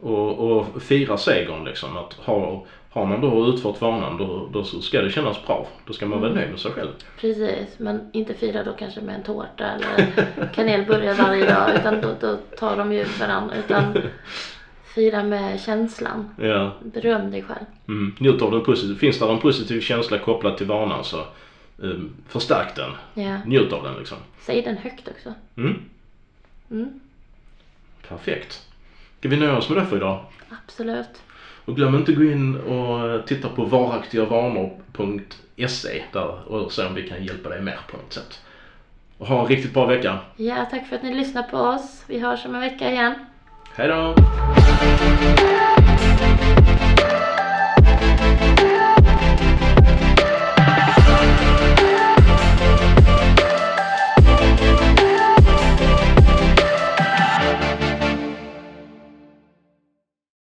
Och, 0.00 0.38
och 0.38 0.82
fira 0.82 1.16
segern 1.16 1.64
liksom. 1.64 1.96
Att 1.96 2.12
ha, 2.12 2.66
har 2.90 3.06
man 3.06 3.20
då 3.20 3.46
utfört 3.46 3.80
vanan 3.80 4.16
då, 4.18 4.48
då 4.52 4.64
ska 4.64 5.02
det 5.02 5.10
kännas 5.10 5.46
bra. 5.46 5.66
Då 5.86 5.92
ska 5.92 6.06
man 6.06 6.20
vara 6.20 6.32
nöjd 6.32 6.50
med 6.50 6.60
sig 6.60 6.70
själv. 6.70 6.90
Precis, 7.20 7.78
men 7.78 8.10
inte 8.12 8.34
fira 8.34 8.64
då 8.64 8.72
kanske 8.72 9.00
med 9.00 9.14
en 9.14 9.22
tårta 9.22 9.64
eller 9.64 10.12
kanelbullar 10.54 11.14
varje 11.14 11.46
dag 11.54 11.70
utan 11.74 12.00
då, 12.00 12.08
då 12.20 12.36
tar 12.58 12.76
de 12.76 12.92
ju 12.92 13.04
varandra. 13.20 13.56
Utan 13.56 13.96
fira 14.94 15.22
med 15.22 15.60
känslan. 15.60 16.28
Ja. 16.40 16.72
Beröm 16.82 17.30
dig 17.30 17.42
själv. 17.42 17.64
Mm. 17.88 18.16
Njut 18.18 18.42
av 18.42 18.50
den 18.50 18.64
positiva. 18.64 18.98
Finns 18.98 19.18
det 19.18 19.26
en 19.26 19.38
positiv 19.38 19.80
känsla 19.80 20.18
kopplad 20.18 20.56
till 20.56 20.66
vanan 20.66 21.04
så 21.04 21.16
um, 21.76 22.14
förstärk 22.28 22.76
den. 22.76 22.90
Ja. 23.24 23.38
Njut 23.46 23.72
av 23.72 23.82
den 23.82 23.94
liksom. 23.98 24.18
Säg 24.40 24.62
den 24.62 24.76
högt 24.76 25.08
också. 25.08 25.34
Mm. 25.56 25.82
Mm, 26.70 27.00
Perfekt. 28.08 28.66
Ska 29.18 29.28
vi 29.28 29.36
nöja 29.36 29.56
oss 29.56 29.68
med 29.68 29.78
det 29.78 29.86
för 29.86 29.96
idag? 29.96 30.24
absolut. 30.66 31.22
Och 31.64 31.76
glöm 31.76 31.94
inte 31.94 32.12
att 32.12 32.18
gå 32.18 32.24
in 32.24 32.56
och 32.60 33.26
titta 33.26 33.48
på 33.48 33.64
varaktigavanor.se 33.64 36.02
där 36.12 36.52
och 36.52 36.72
se 36.72 36.86
om 36.86 36.94
vi 36.94 37.08
kan 37.08 37.24
hjälpa 37.24 37.48
dig 37.48 37.62
mer 37.62 37.78
på 37.90 37.96
något 37.96 38.12
sätt. 38.12 38.40
Och 39.18 39.26
ha 39.26 39.40
en 39.40 39.46
riktigt 39.46 39.74
bra 39.74 39.86
vecka. 39.86 40.18
Ja, 40.36 40.66
tack 40.70 40.88
för 40.88 40.96
att 40.96 41.02
ni 41.02 41.14
lyssnar 41.14 41.42
på 41.42 41.56
oss. 41.56 42.04
Vi 42.06 42.18
hörs 42.18 42.46
om 42.46 42.54
en 42.54 42.60
vecka 42.60 42.90
igen. 42.90 43.14
Hej 43.74 43.88
då! 43.88 44.14